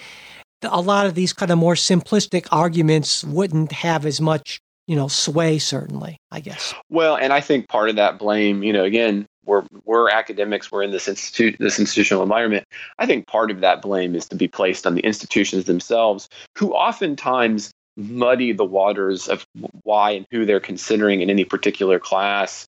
a 0.64 0.82
lot 0.82 1.06
of 1.06 1.16
these 1.16 1.34
kind 1.34 1.52
of 1.52 1.58
more 1.58 1.76
simplistic 1.76 2.48
arguments 2.52 3.24
wouldn't 3.24 3.72
have 3.72 4.06
as 4.06 4.20
much 4.22 4.60
you 4.88 4.96
know 4.96 5.08
sway 5.08 5.58
certainly 5.60 6.18
i 6.32 6.40
guess 6.42 6.74
well 6.90 7.16
and 7.16 7.32
i 7.32 7.40
think 7.40 7.70
part 7.70 7.90
of 7.90 7.96
that 7.96 8.20
blame 8.20 8.64
you 8.64 8.74
know 8.74 8.84
again 8.84 9.26
we're 9.46 9.64
we're 9.86 10.10
academics 10.10 10.72
we're 10.72 10.84
in 10.84 10.92
this 10.92 11.08
institute 11.08 11.56
this 11.60 11.80
institutional 11.80 12.24
environment 12.24 12.66
i 13.00 13.06
think 13.06 13.28
part 13.28 13.52
of 13.52 13.62
that 13.62 13.82
blame 13.82 14.16
is 14.16 14.28
to 14.28 14.36
be 14.36 14.48
placed 14.48 14.88
on 14.88 14.96
the 14.96 15.02
institutions 15.02 15.66
themselves 15.66 16.30
who 16.58 16.74
oftentimes 16.74 17.72
muddy 17.96 18.52
the 18.52 18.66
waters 18.66 19.28
of 19.28 19.46
why 19.84 20.12
and 20.12 20.26
who 20.32 20.46
they're 20.46 20.60
considering 20.60 21.22
in 21.22 21.30
any 21.30 21.46
particular 21.46 22.00
class 22.00 22.68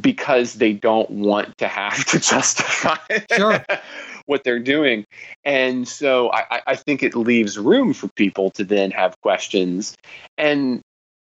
because 0.00 0.54
they 0.54 0.72
don't 0.72 1.10
want 1.10 1.56
to 1.58 1.68
have 1.68 2.04
to 2.06 2.18
justify 2.20 2.96
sure. 3.32 3.64
what 4.26 4.44
they're 4.44 4.60
doing. 4.60 5.04
And 5.44 5.86
so 5.88 6.30
I, 6.32 6.62
I, 6.66 6.76
think 6.76 7.02
it 7.02 7.16
leaves 7.16 7.58
room 7.58 7.92
for 7.92 8.08
people 8.14 8.50
to 8.52 8.64
then 8.64 8.92
have 8.92 9.20
questions. 9.22 9.96
And 10.38 10.80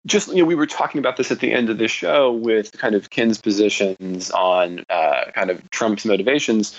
just 0.09 0.29
you 0.29 0.39
know 0.39 0.45
we 0.45 0.57
were 0.57 0.67
talking 0.67 0.99
about 0.99 1.17
this 1.17 1.31
at 1.31 1.39
the 1.39 1.53
end 1.53 1.71
of 1.71 1.79
the 1.79 1.87
show 1.87 2.33
with 2.33 2.73
kind 2.73 2.97
of 2.97 3.11
Ken's 3.11 3.41
positions 3.41 4.31
on 4.33 4.85
uh, 4.91 5.27
kind 5.35 5.51
of 5.51 5.71
Trump's 5.71 6.05
motivations 6.05 6.77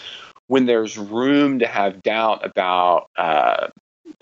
when 0.50 0.66
there's 0.66 0.98
room 0.98 1.60
to 1.60 1.68
have 1.68 2.02
doubt 2.02 2.44
about 2.44 3.08
uh, 3.18 3.68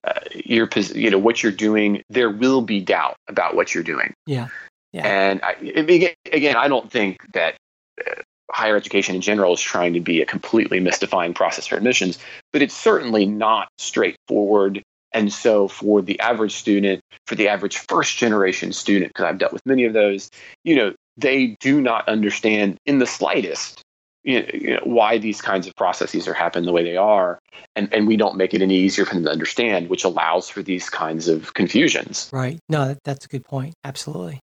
uh, 0.03 0.19
your 0.35 0.69
you 0.93 1.09
know 1.09 1.17
what 1.17 1.41
you're 1.41 1.51
doing, 1.51 2.03
there 2.09 2.29
will 2.29 2.61
be 2.61 2.81
doubt 2.81 3.15
about 3.27 3.55
what 3.55 3.73
you're 3.73 3.83
doing. 3.83 4.13
Yeah. 4.25 4.49
Yeah. 4.91 5.05
And 5.05 5.41
I, 5.41 5.53
again, 5.53 6.13
again, 6.31 6.55
I 6.55 6.67
don't 6.67 6.91
think 6.91 7.19
that 7.33 7.55
uh, 7.99 8.21
higher 8.51 8.75
education 8.75 9.15
in 9.15 9.21
general 9.21 9.53
is 9.53 9.61
trying 9.61 9.93
to 9.93 9.99
be 9.99 10.21
a 10.21 10.25
completely 10.25 10.79
mystifying 10.79 11.33
process 11.33 11.67
for 11.67 11.75
admissions, 11.75 12.19
but 12.53 12.61
it's 12.61 12.75
certainly 12.75 13.25
not 13.25 13.69
straightforward. 13.77 14.83
And 15.17 15.33
so, 15.33 15.67
for 15.67 16.03
the 16.03 16.19
average 16.19 16.53
student, 16.53 17.01
for 17.25 17.33
the 17.33 17.47
average 17.47 17.79
first 17.89 18.17
generation 18.17 18.71
student, 18.71 19.09
because 19.09 19.25
I've 19.25 19.39
dealt 19.39 19.51
with 19.51 19.65
many 19.65 19.83
of 19.85 19.93
those, 19.93 20.29
you 20.63 20.75
know, 20.75 20.93
they 21.17 21.57
do 21.59 21.81
not 21.81 22.07
understand 22.07 22.77
in 22.85 22.99
the 22.99 23.07
slightest 23.07 23.81
you 24.23 24.75
know, 24.75 24.79
why 24.83 25.17
these 25.17 25.41
kinds 25.41 25.65
of 25.65 25.75
processes 25.75 26.27
are 26.27 26.35
happening 26.35 26.65
the 26.65 26.71
way 26.71 26.83
they 26.83 26.97
are, 26.97 27.39
and 27.75 27.91
and 27.91 28.05
we 28.05 28.15
don't 28.15 28.37
make 28.37 28.53
it 28.53 28.61
any 28.61 28.75
easier 28.75 29.05
for 29.05 29.15
them 29.15 29.23
to 29.23 29.31
understand, 29.31 29.89
which 29.89 30.03
allows 30.03 30.49
for 30.49 30.61
these 30.61 30.87
kinds 30.87 31.27
of 31.27 31.55
confusions. 31.55 32.29
Right. 32.31 32.59
No, 32.69 32.95
that's 33.03 33.25
a 33.25 33.27
good 33.27 33.43
point. 33.45 33.73
Absolutely. 33.83 34.39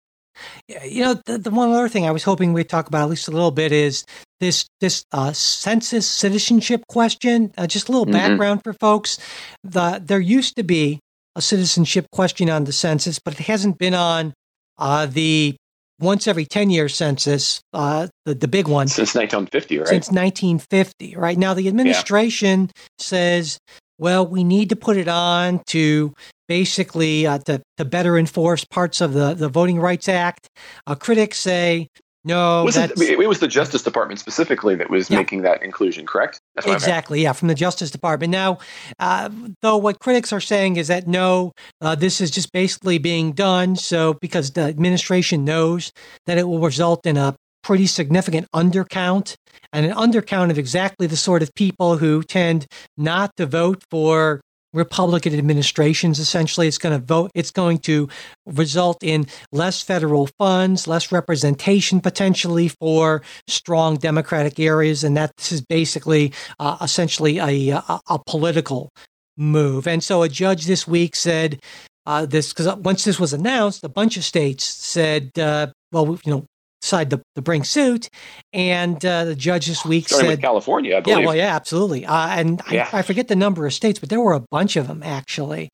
You 0.68 1.02
know, 1.02 1.20
the, 1.26 1.38
the 1.38 1.50
one 1.50 1.70
other 1.70 1.88
thing 1.88 2.06
I 2.06 2.10
was 2.10 2.24
hoping 2.24 2.52
we'd 2.52 2.68
talk 2.68 2.88
about 2.88 3.02
at 3.02 3.10
least 3.10 3.28
a 3.28 3.32
little 3.32 3.50
bit 3.50 3.72
is 3.72 4.04
this 4.40 4.66
this 4.80 5.04
uh, 5.12 5.32
census 5.32 6.06
citizenship 6.06 6.82
question. 6.88 7.52
Uh, 7.56 7.66
just 7.66 7.88
a 7.88 7.92
little 7.92 8.06
mm-hmm. 8.06 8.12
background 8.12 8.62
for 8.64 8.72
folks. 8.72 9.18
The 9.62 10.00
there 10.04 10.20
used 10.20 10.56
to 10.56 10.62
be 10.62 11.00
a 11.36 11.42
citizenship 11.42 12.06
question 12.12 12.50
on 12.50 12.64
the 12.64 12.72
census, 12.72 13.18
but 13.18 13.34
it 13.34 13.46
hasn't 13.46 13.78
been 13.78 13.94
on 13.94 14.34
uh, 14.78 15.06
the 15.06 15.56
once 16.00 16.26
every 16.26 16.44
10 16.44 16.70
year 16.70 16.88
census, 16.88 17.60
uh, 17.72 18.08
the, 18.26 18.34
the 18.34 18.48
big 18.48 18.66
one. 18.66 18.88
Since 18.88 19.14
1950, 19.14 19.78
right? 19.78 19.88
Since 19.88 20.08
1950, 20.08 21.16
right? 21.16 21.38
Now, 21.38 21.54
the 21.54 21.68
administration 21.68 22.62
yeah. 22.62 22.82
says, 22.98 23.58
well, 23.98 24.26
we 24.26 24.42
need 24.42 24.70
to 24.70 24.76
put 24.76 24.96
it 24.96 25.08
on 25.08 25.62
to 25.68 26.12
basically 26.52 27.26
uh, 27.26 27.38
to, 27.38 27.62
to 27.78 27.84
better 27.86 28.18
enforce 28.18 28.62
parts 28.62 29.00
of 29.00 29.14
the, 29.14 29.32
the 29.32 29.48
Voting 29.48 29.80
Rights 29.80 30.06
Act. 30.06 30.50
Uh, 30.86 30.94
critics 30.94 31.38
say 31.38 31.88
no, 32.26 32.62
was 32.62 32.76
it, 32.76 32.90
it, 33.00 33.26
was 33.26 33.40
the 33.40 33.48
Justice 33.48 33.82
Department 33.82 34.20
specifically 34.20 34.74
that 34.74 34.90
was 34.90 35.08
yeah. 35.08 35.16
making 35.16 35.42
that 35.42 35.62
inclusion, 35.62 36.04
correct? 36.04 36.40
exactly, 36.66 37.22
yeah, 37.22 37.32
from 37.32 37.48
the 37.48 37.54
Justice 37.54 37.90
Department. 37.90 38.30
Now, 38.30 38.58
uh, 39.00 39.30
though, 39.62 39.78
what 39.78 39.98
critics 39.98 40.30
are 40.30 40.42
saying 40.42 40.76
is 40.76 40.88
that 40.88 41.08
no, 41.08 41.52
uh, 41.80 41.94
this 41.94 42.20
is 42.20 42.30
just 42.30 42.52
basically 42.52 42.98
being 42.98 43.32
done 43.32 43.74
so 43.74 44.12
because 44.20 44.50
the 44.50 44.60
administration 44.60 45.46
knows 45.46 45.90
that 46.26 46.36
it 46.36 46.46
will 46.46 46.60
result 46.60 47.06
in 47.06 47.16
a 47.16 47.34
pretty 47.62 47.86
significant 47.86 48.46
undercount 48.54 49.36
and 49.72 49.86
an 49.86 49.92
undercount 49.94 50.50
of 50.50 50.58
exactly 50.58 51.06
the 51.06 51.16
sort 51.16 51.42
of 51.42 51.54
people 51.54 51.96
who 51.96 52.22
tend 52.22 52.66
not 52.98 53.34
to 53.38 53.46
vote 53.46 53.82
for 53.90 54.42
Republican 54.72 55.34
administrations. 55.34 56.18
Essentially, 56.18 56.68
it's 56.68 56.78
going 56.78 56.98
to 56.98 57.04
vote. 57.04 57.30
It's 57.34 57.50
going 57.50 57.78
to 57.80 58.08
result 58.46 59.02
in 59.02 59.26
less 59.52 59.82
federal 59.82 60.28
funds, 60.38 60.86
less 60.86 61.12
representation 61.12 62.00
potentially 62.00 62.68
for 62.68 63.22
strong 63.46 63.96
Democratic 63.96 64.58
areas, 64.58 65.04
and 65.04 65.16
that 65.16 65.36
this 65.36 65.52
is 65.52 65.60
basically, 65.60 66.32
uh, 66.58 66.78
essentially, 66.80 67.38
a, 67.38 67.76
a, 67.76 68.00
a 68.08 68.18
political 68.26 68.90
move. 69.36 69.86
And 69.86 70.02
so, 70.02 70.22
a 70.22 70.28
judge 70.28 70.66
this 70.66 70.86
week 70.86 71.16
said. 71.16 71.60
Uh, 72.04 72.26
this 72.26 72.52
because 72.52 72.66
once 72.78 73.04
this 73.04 73.20
was 73.20 73.32
announced, 73.32 73.84
a 73.84 73.88
bunch 73.88 74.16
of 74.16 74.24
states 74.24 74.64
said, 74.64 75.30
uh, 75.38 75.68
"Well, 75.92 76.18
you 76.24 76.32
know, 76.32 76.46
decided 76.82 77.10
to, 77.10 77.22
to 77.36 77.42
bring 77.42 77.64
suit. 77.64 78.08
And 78.52 79.02
uh, 79.04 79.24
the 79.24 79.34
judge 79.34 79.66
this 79.66 79.84
week 79.84 80.08
Starting 80.08 80.30
said, 80.30 80.40
California, 80.42 80.96
I 80.96 81.00
believe. 81.00 81.20
Yeah, 81.20 81.26
well, 81.26 81.36
yeah, 81.36 81.56
absolutely. 81.56 82.04
Uh, 82.04 82.28
and 82.28 82.60
yeah. 82.70 82.90
I, 82.92 82.98
I, 82.98 83.02
forget 83.02 83.28
the 83.28 83.36
number 83.36 83.64
of 83.64 83.72
states, 83.72 83.98
but 83.98 84.10
there 84.10 84.20
were 84.20 84.34
a 84.34 84.44
bunch 84.50 84.76
of 84.76 84.88
them 84.88 85.02
actually. 85.02 85.70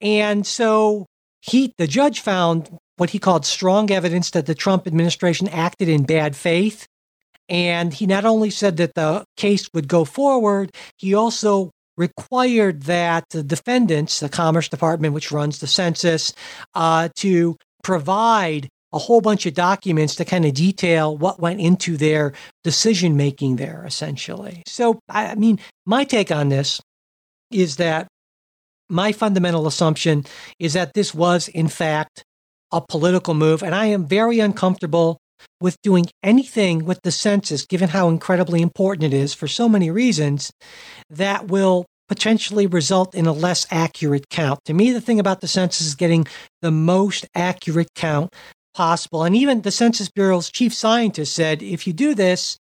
And 0.00 0.46
so 0.46 1.06
he, 1.42 1.72
the 1.78 1.86
judge 1.86 2.20
found 2.20 2.76
what 2.96 3.10
he 3.10 3.18
called 3.18 3.46
strong 3.46 3.90
evidence 3.90 4.30
that 4.30 4.46
the 4.46 4.54
Trump 4.54 4.86
administration 4.86 5.48
acted 5.48 5.88
in 5.88 6.04
bad 6.04 6.34
faith. 6.34 6.86
And 7.48 7.92
he 7.92 8.06
not 8.06 8.24
only 8.24 8.50
said 8.50 8.76
that 8.78 8.94
the 8.94 9.24
case 9.36 9.68
would 9.74 9.88
go 9.88 10.04
forward, 10.04 10.70
he 10.96 11.14
also 11.14 11.70
required 11.96 12.84
that 12.84 13.24
the 13.30 13.42
defendants, 13.42 14.20
the 14.20 14.28
Commerce 14.28 14.68
Department, 14.68 15.12
which 15.12 15.32
runs 15.32 15.58
the 15.58 15.66
census, 15.66 16.32
uh, 16.74 17.08
to 17.16 17.56
provide 17.82 18.68
a 18.92 18.98
whole 18.98 19.20
bunch 19.20 19.46
of 19.46 19.54
documents 19.54 20.16
to 20.16 20.24
kind 20.24 20.44
of 20.44 20.54
detail 20.54 21.16
what 21.16 21.40
went 21.40 21.60
into 21.60 21.96
their 21.96 22.32
decision 22.64 23.16
making 23.16 23.56
there, 23.56 23.84
essentially. 23.86 24.62
So, 24.66 24.98
I 25.08 25.34
mean, 25.34 25.60
my 25.86 26.04
take 26.04 26.30
on 26.32 26.48
this 26.48 26.80
is 27.50 27.76
that 27.76 28.08
my 28.88 29.12
fundamental 29.12 29.66
assumption 29.66 30.24
is 30.58 30.72
that 30.72 30.94
this 30.94 31.14
was, 31.14 31.48
in 31.48 31.68
fact, 31.68 32.24
a 32.72 32.80
political 32.80 33.34
move. 33.34 33.62
And 33.62 33.74
I 33.74 33.86
am 33.86 34.06
very 34.06 34.40
uncomfortable 34.40 35.18
with 35.60 35.80
doing 35.82 36.06
anything 36.22 36.84
with 36.84 37.00
the 37.02 37.12
census, 37.12 37.64
given 37.64 37.90
how 37.90 38.08
incredibly 38.08 38.60
important 38.60 39.04
it 39.04 39.16
is 39.16 39.32
for 39.32 39.48
so 39.48 39.68
many 39.68 39.90
reasons, 39.90 40.50
that 41.08 41.48
will 41.48 41.86
potentially 42.08 42.66
result 42.66 43.14
in 43.14 43.26
a 43.26 43.32
less 43.32 43.66
accurate 43.70 44.28
count. 44.30 44.58
To 44.64 44.74
me, 44.74 44.90
the 44.90 45.00
thing 45.00 45.20
about 45.20 45.40
the 45.40 45.48
census 45.48 45.86
is 45.86 45.94
getting 45.94 46.26
the 46.60 46.72
most 46.72 47.26
accurate 47.34 47.94
count 47.94 48.34
possible. 48.74 49.24
And 49.24 49.36
even 49.36 49.62
the 49.62 49.70
Census 49.70 50.08
Bureau's 50.08 50.50
chief 50.50 50.72
scientist 50.74 51.34
said 51.34 51.62
if 51.62 51.86
you 51.86 51.92
do 51.92 52.14
this, 52.14 52.58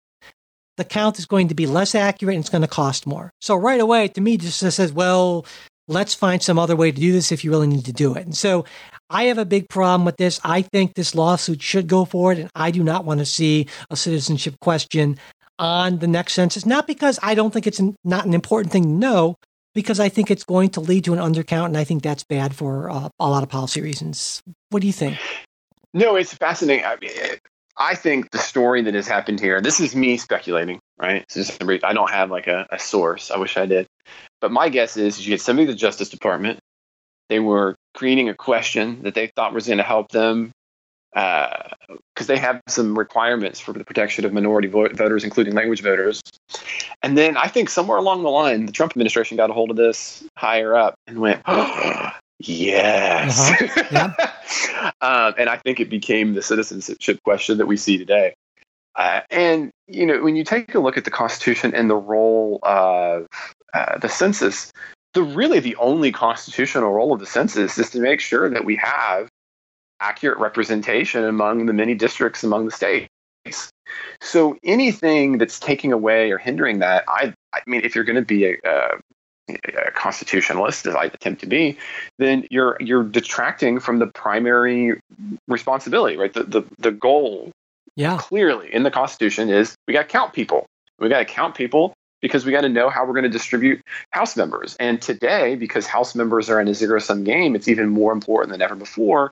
the 0.77 0.85
count 0.85 1.19
is 1.19 1.27
going 1.27 1.49
to 1.49 1.55
be 1.55 1.67
less 1.67 1.95
accurate 1.95 2.37
and 2.37 2.43
it's 2.43 2.51
going 2.51 2.63
to 2.63 2.69
cost 2.69 3.07
more. 3.07 3.31
So 3.41 3.57
right 3.57 3.81
away, 3.81 4.09
to 4.09 4.21
me, 4.21 4.37
just 4.37 4.59
says, 4.59 4.93
well, 4.93 5.45
let's 5.89 6.15
find 6.15 6.43
some 6.43 6.59
other 6.59 6.77
way 6.77 6.93
to 6.93 7.01
do 7.01 7.13
this 7.13 7.33
if 7.33 7.45
you 7.45 7.51
really 7.51 7.67
need 7.67 7.85
to 7.87 7.93
do 7.93 8.15
it. 8.15 8.25
And 8.25 8.37
so 8.37 8.65
I 9.11 9.25
have 9.25 9.39
a 9.39 9.45
big 9.45 9.69
problem 9.69 10.05
with 10.05 10.17
this. 10.19 10.41
I 10.45 10.63
think 10.63 10.95
this 10.95 11.15
lawsuit 11.15 11.63
should 11.63 11.89
go 11.89 12.05
forward, 12.05 12.39
and 12.39 12.51
I 12.55 12.71
do 12.71 12.85
not 12.85 13.05
want 13.05 13.21
to 13.21 13.27
see 13.27 13.67
a 13.91 13.97
citizenship 13.97 14.57
question 14.61 15.19
on 15.59 15.99
the 15.99 16.07
next 16.07 16.35
census. 16.35 16.67
Not 16.67 16.87
because 16.87 17.19
I 17.23 17.35
don't 17.35 17.53
think 17.53 17.67
it's 17.67 17.81
not 18.05 18.27
an 18.27 18.35
important 18.35 18.71
thing 18.71 18.85
to 18.85 18.89
know, 18.91 19.37
because 19.75 19.99
I 19.99 20.09
think 20.09 20.31
it's 20.31 20.45
going 20.45 20.71
to 20.71 20.81
lead 20.81 21.05
to 21.05 21.15
an 21.15 21.19
undercount, 21.19 21.67
and 21.67 21.79
I 21.79 21.85
think 21.85 22.03
that's 22.03 22.25
bad 22.25 22.55
for 22.55 22.91
uh, 22.91 23.09
a 23.19 23.29
lot 23.29 23.43
of 23.43 23.49
policy 23.49 23.81
reasons. 23.81 24.43
What 24.71 24.81
do 24.81 24.87
you 24.87 24.93
think? 24.93 25.19
No, 25.99 26.15
it's 26.15 26.33
fascinating. 26.33 26.85
I, 26.85 26.97
mean, 27.01 27.11
I 27.77 27.97
think 27.97 28.31
the 28.31 28.39
story 28.39 28.83
that 28.83 28.95
has 28.95 29.09
happened 29.09 29.41
here, 29.41 29.61
this 29.61 29.81
is 29.81 29.97
me 29.97 30.17
speculating, 30.17 30.79
right? 30.97 31.25
Just, 31.29 31.61
I 31.61 31.93
don't 31.93 32.11
have 32.11 32.31
like 32.31 32.47
a, 32.47 32.69
a 32.71 32.79
source. 32.79 33.33
I 33.33 33.37
wish 33.37 33.57
I 33.57 33.67
did. 33.67 33.89
But 34.41 34.53
my 34.53 34.69
guess 34.69 34.97
is 34.97 35.27
you 35.27 35.35
get 35.35 35.41
somebody 35.41 35.67
at 35.67 35.73
the 35.73 35.77
Justice 35.77 36.09
Department. 36.09 36.61
They 37.29 37.41
were 37.41 37.75
creating 37.95 38.29
a 38.29 38.35
question 38.35 39.03
that 39.03 39.15
they 39.15 39.27
thought 39.35 39.53
was 39.53 39.67
going 39.67 39.79
to 39.79 39.85
help 39.85 40.11
them 40.13 40.53
because 41.13 41.73
uh, 42.21 42.25
they 42.29 42.39
have 42.39 42.61
some 42.69 42.97
requirements 42.97 43.59
for 43.59 43.73
the 43.73 43.83
protection 43.83 44.25
of 44.25 44.33
minority 44.33 44.69
voters, 44.69 45.25
including 45.25 45.53
language 45.53 45.83
voters. 45.83 46.23
And 47.03 47.19
then 47.19 47.37
I 47.37 47.49
think 47.49 47.71
somewhere 47.71 47.99
along 47.99 48.23
the 48.23 48.31
line, 48.31 48.67
the 48.67 48.73
Trump 48.73 48.93
administration 48.93 49.37
got 49.37 49.51
a 49.51 49.53
hold 49.53 49.73
of 49.73 49.77
this 49.77 50.23
higher 50.37 50.77
up 50.77 50.95
and 51.09 51.19
went, 51.19 51.43
oh, 51.47 52.11
Yes. 52.41 53.51
Uh-huh. 53.61 53.89
Yeah. 53.91 54.93
um, 55.01 55.35
and 55.39 55.49
I 55.49 55.57
think 55.57 55.81
it 55.81 55.91
became 55.91 56.35
the 56.35 56.43
citizenship 56.43 57.21
question 57.25 57.59
that 57.59 57.67
we 57.67 57.77
see 57.77 57.99
today. 57.99 58.35
Uh, 58.95 59.21
and, 59.31 59.71
you 59.87 60.07
know, 60.07 60.23
when 60.23 60.37
you 60.37 60.45
take 60.45 60.75
a 60.75 60.81
look 60.81 60.97
at 60.97 61.05
the 61.05 61.11
Constitution 61.11 61.75
and 61.75 61.89
the 61.89 61.97
role 61.97 62.59
of 62.63 63.27
uh, 63.75 63.99
the 63.99 64.09
census, 64.09 64.73
the 65.15 65.23
really 65.23 65.61
the 65.61 65.77
only 65.77 66.13
constitutional 66.13 66.91
role 66.93 67.13
of 67.13 67.21
the 67.21 67.27
census 67.27 67.79
is 67.79 67.91
to 67.91 68.01
make 68.01 68.21
sure 68.21 68.49
that 68.51 68.65
we 68.65 68.77
have 68.77 69.29
accurate 70.01 70.39
representation 70.39 71.25
among 71.25 71.67
the 71.67 71.73
many 71.73 71.95
districts 71.95 72.45
among 72.45 72.67
the 72.67 72.71
states. 72.71 73.09
So 74.21 74.57
anything 74.63 75.39
that's 75.39 75.59
taking 75.59 75.93
away 75.93 76.31
or 76.31 76.39
hindering 76.39 76.81
that, 76.81 77.05
I, 77.09 77.33
I 77.53 77.61
mean, 77.67 77.83
if 77.85 77.95
you're 77.95 78.05
going 78.05 78.17
to 78.17 78.23
be 78.23 78.45
a, 78.45 78.59
a, 78.65 78.71
a 78.71 78.99
constitutionalist, 79.95 80.87
as 80.87 80.95
I 80.95 81.05
attempt 81.05 81.41
to 81.41 81.47
be, 81.47 81.77
then 82.19 82.47
you're 82.51 82.77
you're 82.81 83.05
detracting 83.05 83.81
from 83.81 83.99
the 83.99 84.07
primary 84.07 85.01
responsibility, 85.47 86.17
right? 86.17 86.33
The 86.33 86.45
the 86.45 86.63
the 86.79 86.91
goal, 86.91 87.53
yeah, 87.97 88.19
clearly 88.19 88.73
in 88.73 88.83
the 88.83 88.91
Constitution 88.91 89.49
is 89.49 89.75
we 89.87 89.95
got 89.95 90.03
to 90.03 90.09
count 90.09 90.33
people. 90.33 90.67
We 90.99 91.09
got 91.09 91.21
to 91.21 91.25
count 91.25 91.55
people 91.55 91.95
because 92.21 92.45
we 92.45 92.53
got 92.53 92.63
to 92.63 92.69
know 92.69 92.91
how 92.91 93.05
we're 93.05 93.13
going 93.13 93.25
to 93.25 93.29
distribute 93.29 93.81
House 94.11 94.37
members. 94.37 94.77
And 94.81 95.01
today, 95.01 95.55
because 95.55 95.87
House 95.87 96.15
members 96.15 96.51
are 96.51 96.61
in 96.61 96.69
a 96.69 96.75
zero 96.75 96.99
sum 96.99 97.25
game, 97.25 97.55
it's 97.55 97.69
even 97.69 97.89
more 97.89 98.13
important 98.13 98.53
than 98.53 98.63
ever 98.63 98.75
before 98.75 99.31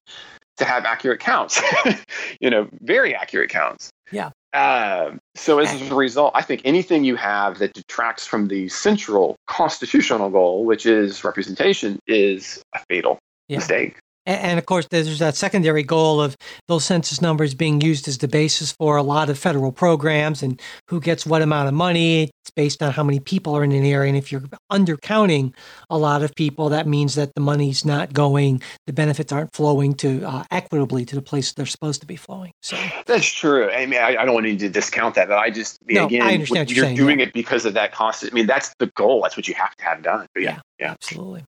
to 0.59 0.65
have 0.65 0.85
accurate 0.85 1.21
counts. 1.21 1.61
you 2.41 2.51
know, 2.51 2.69
very 2.81 3.15
accurate 3.15 3.51
counts. 3.51 3.91
Yeah. 4.13 4.31
Uh, 4.53 5.13
so 5.37 5.59
as 5.59 5.91
a 5.91 5.95
result, 5.95 6.33
I 6.35 6.43
think 6.43 6.63
anything 6.65 7.05
you 7.05 7.17
have 7.17 7.59
that 7.59 7.75
detracts 7.75 8.27
from 8.27 8.49
the 8.49 8.69
central 8.69 9.37
constitutional 9.47 10.31
goal, 10.31 10.65
which 10.65 10.87
is 10.87 11.23
representation, 11.25 11.99
is 12.07 12.63
a 12.75 12.81
fatal 12.89 13.19
yeah. 13.49 13.59
mistake. 13.59 13.99
And, 14.29 14.59
of 14.59 14.67
course, 14.67 14.89
there's 14.91 15.21
that 15.21 15.37
secondary 15.37 15.85
goal 15.85 16.21
of 16.21 16.37
those 16.67 16.85
census 16.85 17.23
numbers 17.23 17.55
being 17.55 17.81
used 17.81 18.09
as 18.09 18.19
the 18.19 18.27
basis 18.27 18.73
for 18.73 18.97
a 18.97 19.03
lot 19.03 19.31
of 19.31 19.39
federal 19.39 19.71
programs 19.71 20.43
and 20.43 20.61
who 20.89 21.01
gets 21.01 21.25
what 21.25 21.43
amount 21.43 21.69
of 21.69 21.75
money. 21.75 22.31
Based 22.57 22.83
on 22.83 22.91
how 22.91 23.05
many 23.05 23.21
people 23.21 23.55
are 23.55 23.63
in 23.63 23.73
an 23.73 23.85
area. 23.85 24.09
And 24.09 24.17
if 24.17 24.33
you're 24.33 24.43
undercounting 24.73 25.55
a 25.91 25.99
lot 25.99 26.23
of 26.23 26.35
people, 26.35 26.71
that 26.71 26.87
means 26.87 27.15
that 27.15 27.35
the 27.35 27.41
money's 27.41 27.85
not 27.85 28.15
going, 28.15 28.63
the 28.87 28.93
benefits 28.93 29.31
aren't 29.31 29.55
flowing 29.55 29.95
to 29.97 30.25
uh, 30.25 30.45
equitably 30.51 31.05
to 31.05 31.15
the 31.15 31.23
place 31.23 31.53
they're 31.53 31.67
supposed 31.67 32.01
to 32.01 32.07
be 32.07 32.17
flowing. 32.17 32.53
So 32.63 32.77
that's 33.05 33.27
true. 33.27 33.71
I 33.71 33.85
mean, 33.85 34.01
I, 34.01 34.17
I 34.17 34.25
don't 34.25 34.35
want 34.35 34.47
you 34.47 34.57
to 34.57 34.69
discount 34.71 35.15
that, 35.17 35.29
but 35.29 35.39
I 35.39 35.51
just 35.51 35.79
I 35.83 35.87
mean, 35.87 35.95
no, 35.97 36.07
again, 36.07 36.23
I 36.23 36.35
understand 36.35 36.71
you're, 36.71 36.85
saying, 36.85 36.97
doing 36.97 37.21
yeah. 37.21 37.27
it 37.27 37.33
because 37.35 37.67
of 37.67 37.75
that 37.75 37.93
cost. 37.93 38.25
I 38.25 38.31
mean, 38.33 38.47
that's 38.47 38.75
the 38.79 38.87
goal. 38.97 39.23
That's 39.23 39.37
what 39.37 39.47
you 39.47 39.55
have 39.55 39.77
to 39.77 39.85
have 39.85 40.03
done. 40.03 40.27
But 40.35 40.43
yeah, 40.43 40.51
yeah, 40.51 40.61
yeah. 40.79 40.91
absolutely. 40.93 41.45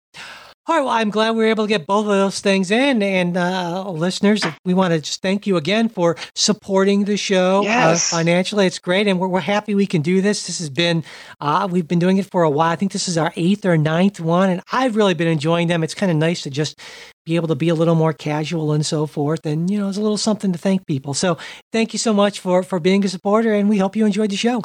All 0.69 0.75
right. 0.75 0.81
Well, 0.81 0.93
I'm 0.93 1.11
glad 1.11 1.31
we 1.31 1.37
were 1.37 1.49
able 1.49 1.63
to 1.63 1.69
get 1.69 1.87
both 1.87 2.07
of 2.07 2.11
those 2.11 2.41
things 2.41 2.71
in. 2.71 3.01
And 3.01 3.37
uh, 3.37 3.89
listeners, 3.89 4.43
we 4.65 4.73
want 4.73 4.93
to 4.93 4.99
just 4.99 5.21
thank 5.21 5.47
you 5.47 5.55
again 5.55 5.87
for 5.87 6.17
supporting 6.35 7.05
the 7.05 7.15
show 7.15 7.61
yes. 7.61 8.11
uh, 8.11 8.17
financially. 8.17 8.65
It's 8.65 8.77
great. 8.77 9.07
And 9.07 9.17
we're, 9.17 9.29
we're 9.29 9.39
happy 9.39 9.75
we 9.75 9.85
can 9.85 10.01
do 10.01 10.19
this. 10.19 10.45
This 10.45 10.59
has 10.59 10.69
been, 10.69 11.05
uh, 11.39 11.69
we've 11.71 11.87
been 11.87 11.99
doing 11.99 12.17
it 12.17 12.29
for 12.29 12.43
a 12.43 12.49
while. 12.49 12.69
I 12.69 12.75
think 12.75 12.91
this 12.91 13.07
is 13.07 13.17
our 13.17 13.31
eighth 13.37 13.65
or 13.65 13.77
ninth 13.77 14.19
one. 14.19 14.49
And 14.49 14.61
I've 14.73 14.97
really 14.97 15.13
been 15.13 15.29
enjoying 15.29 15.69
them. 15.69 15.85
It's 15.85 15.95
kind 15.95 16.11
of 16.11 16.17
nice 16.17 16.41
to 16.41 16.49
just 16.49 16.77
be 17.25 17.37
able 17.37 17.47
to 17.47 17.55
be 17.55 17.69
a 17.69 17.75
little 17.75 17.95
more 17.95 18.11
casual 18.11 18.73
and 18.73 18.85
so 18.85 19.05
forth. 19.05 19.45
And, 19.45 19.71
you 19.71 19.79
know, 19.79 19.87
it's 19.87 19.97
a 19.97 20.01
little 20.01 20.17
something 20.17 20.51
to 20.51 20.59
thank 20.59 20.85
people. 20.85 21.13
So 21.13 21.37
thank 21.71 21.93
you 21.93 21.99
so 21.99 22.11
much 22.13 22.41
for, 22.41 22.61
for 22.61 22.81
being 22.81 23.05
a 23.05 23.07
supporter. 23.07 23.53
And 23.53 23.69
we 23.69 23.77
hope 23.77 23.95
you 23.95 24.05
enjoyed 24.05 24.31
the 24.31 24.35
show. 24.35 24.61